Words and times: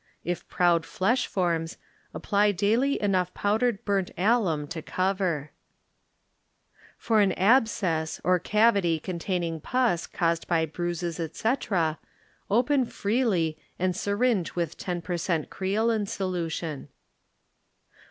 If 0.25 0.47
proud 0.49 0.83
flesh 0.83 1.27
forms 1.27 1.77
apply 2.11 2.53
daily 2.53 2.99
enough 2.99 3.31
powdered 3.35 3.85
burnt 3.85 4.09
alum 4.17 4.65
to 4.69 5.51
For 6.97 7.19
an 7.21 7.33
Abscess 7.33 8.19
or 8.23 8.39
cavity 8.39 8.99
containing 8.99 9.61
pus 9.61 10.07
caused 10.07 10.47
by 10.47 10.65
bruises, 10.65 11.19
etc.. 11.19 11.99
open 12.49 12.87
freely 12.87 13.59
and 13.77 13.95
syringe 13.95 14.55
with 14.55 14.75
10 14.75 15.03
per 15.03 15.17
cent, 15.17 15.51
creolin 15.51 16.07
solution. 16.07 16.87